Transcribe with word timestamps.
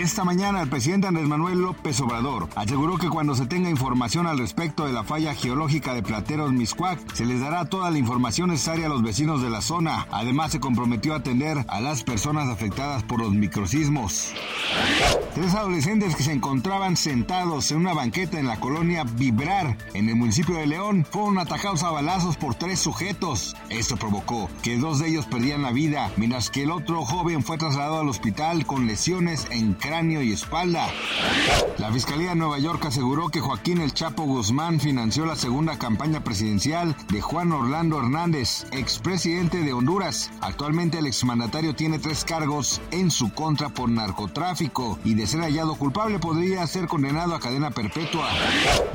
Esta 0.00 0.24
mañana 0.24 0.62
el 0.62 0.68
presidente 0.70 1.08
Andrés 1.08 1.28
Manuel 1.28 1.60
López 1.60 2.00
Obrador 2.00 2.48
aseguró 2.54 2.96
que 2.96 3.10
cuando 3.10 3.34
se 3.34 3.44
tenga 3.44 3.68
información 3.68 4.26
al 4.26 4.38
respecto 4.38 4.86
de 4.86 4.94
la 4.94 5.04
falla 5.04 5.34
geológica 5.34 5.92
de 5.92 6.02
Plateros 6.02 6.54
Miscuac, 6.54 6.98
se 7.12 7.26
les 7.26 7.42
dará 7.42 7.66
toda 7.66 7.90
la 7.90 7.98
información 7.98 8.48
necesaria 8.48 8.86
a 8.86 8.88
los 8.88 9.02
vecinos 9.02 9.42
de 9.42 9.50
la 9.50 9.60
zona. 9.60 10.06
Además 10.10 10.52
se 10.52 10.58
comprometió 10.58 11.12
a 11.12 11.18
atender 11.18 11.66
a 11.68 11.82
las 11.82 12.02
personas 12.02 12.48
afectadas 12.48 13.02
por 13.02 13.20
los 13.20 13.32
microsismos. 13.32 14.32
Tres 15.34 15.54
adolescentes 15.54 16.16
que 16.16 16.22
se 16.22 16.32
encontraban 16.32 16.96
sentados 16.96 17.70
en 17.70 17.78
una 17.78 17.92
banqueta 17.92 18.40
en 18.40 18.46
la 18.46 18.58
colonia 18.58 19.04
Vibrar, 19.04 19.76
en 19.92 20.08
el 20.08 20.16
municipio 20.16 20.56
de 20.56 20.66
León, 20.66 21.06
fueron 21.10 21.38
atacados 21.38 21.82
a 21.82 21.90
balazos 21.90 22.38
por 22.38 22.54
tres 22.54 22.78
sujetos. 22.80 23.54
Esto 23.68 23.98
provocó 23.98 24.48
que 24.62 24.78
dos 24.78 24.98
de 24.98 25.08
ellos 25.08 25.26
perdieran 25.26 25.60
la 25.60 25.72
vida, 25.72 26.10
mientras 26.16 26.48
que 26.48 26.62
el 26.62 26.70
otro 26.70 27.04
joven 27.04 27.44
fue 27.44 27.58
trasladado 27.58 28.00
al 28.00 28.08
hospital 28.08 28.64
con 28.64 28.86
lesiones 28.86 29.46
en 29.50 29.74
cráneo 29.90 30.22
y 30.22 30.32
espalda. 30.32 30.86
La 31.78 31.90
Fiscalía 31.90 32.28
de 32.30 32.36
Nueva 32.36 32.60
York 32.60 32.84
aseguró 32.84 33.28
que 33.28 33.40
Joaquín 33.40 33.80
El 33.80 33.92
Chapo 33.92 34.22
Guzmán 34.22 34.78
financió 34.78 35.26
la 35.26 35.34
segunda 35.34 35.78
campaña 35.78 36.22
presidencial 36.22 36.94
de 37.10 37.20
Juan 37.20 37.50
Orlando 37.50 37.98
Hernández, 37.98 38.66
expresidente 38.70 39.64
de 39.64 39.72
Honduras. 39.72 40.30
Actualmente 40.42 40.98
el 40.98 41.08
exmandatario 41.08 41.74
tiene 41.74 41.98
tres 41.98 42.24
cargos 42.24 42.80
en 42.92 43.10
su 43.10 43.32
contra 43.32 43.70
por 43.70 43.88
narcotráfico 43.88 44.96
y 45.04 45.14
de 45.14 45.26
ser 45.26 45.40
hallado 45.40 45.74
culpable 45.74 46.20
podría 46.20 46.64
ser 46.68 46.86
condenado 46.86 47.34
a 47.34 47.40
cadena 47.40 47.72
perpetua. 47.72 48.28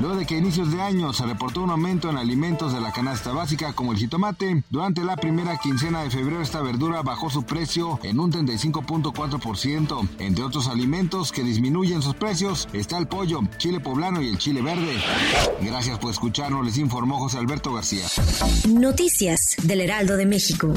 Luego 0.00 0.16
de 0.16 0.24
que 0.24 0.36
a 0.36 0.38
inicios 0.38 0.72
de 0.72 0.80
año 0.80 1.12
se 1.12 1.26
reportó 1.26 1.62
un 1.62 1.72
aumento 1.72 2.08
en 2.08 2.16
alimentos 2.16 2.72
de 2.72 2.80
la 2.80 2.92
canasta 2.92 3.32
básica 3.32 3.74
como 3.74 3.92
el 3.92 3.98
jitomate, 3.98 4.64
durante 4.70 5.04
la 5.04 5.16
primera 5.16 5.58
quincena 5.58 6.04
de 6.04 6.10
febrero 6.10 6.40
esta 6.40 6.62
verdura 6.62 7.02
bajó 7.02 7.28
su 7.28 7.42
precio 7.42 8.00
en 8.02 8.18
un 8.18 8.32
35.4%. 8.32 10.08
Entre 10.20 10.42
otros 10.42 10.68
alimentos 10.86 11.32
que 11.32 11.42
disminuyen 11.42 12.00
sus 12.00 12.14
precios 12.14 12.68
está 12.72 12.96
el 12.96 13.08
pollo, 13.08 13.40
chile 13.58 13.80
poblano 13.80 14.22
y 14.22 14.28
el 14.28 14.38
chile 14.38 14.62
verde. 14.62 14.92
Gracias 15.60 15.98
por 15.98 16.12
escucharnos, 16.12 16.64
les 16.64 16.78
informó 16.78 17.18
José 17.18 17.38
Alberto 17.38 17.74
García. 17.74 18.06
Noticias 18.68 19.56
del 19.64 19.80
Heraldo 19.80 20.16
de 20.16 20.26
México. 20.26 20.72